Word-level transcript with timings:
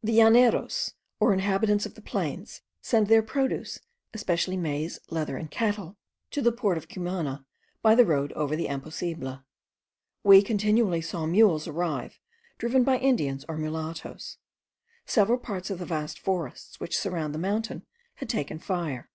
The 0.00 0.16
Llaneros, 0.16 0.94
or 1.18 1.32
inhabitants 1.32 1.86
of 1.86 1.96
the 1.96 2.00
plains, 2.02 2.62
send 2.80 3.08
their 3.08 3.20
produce, 3.20 3.80
especially 4.14 4.56
maize, 4.56 5.00
leather, 5.10 5.36
and 5.36 5.50
cattle, 5.50 5.96
to 6.30 6.40
the 6.40 6.52
port 6.52 6.78
of 6.78 6.86
Cumana 6.86 7.44
by 7.82 7.96
the 7.96 8.04
road 8.06 8.32
over 8.34 8.54
the 8.54 8.68
Imposible. 8.68 9.40
We 10.22 10.40
continually 10.40 11.00
saw 11.00 11.26
mules 11.26 11.66
arrive, 11.66 12.20
driven 12.58 12.84
by 12.84 12.98
Indians 12.98 13.44
or 13.48 13.56
mulattoes. 13.56 14.38
Several 15.04 15.36
parts 15.36 15.68
of 15.68 15.80
the 15.80 15.84
vast 15.86 16.20
forests 16.20 16.78
which 16.78 16.96
surround 16.96 17.34
the 17.34 17.40
mountain, 17.40 17.84
had 18.14 18.28
taken 18.28 18.60
fire. 18.60 19.10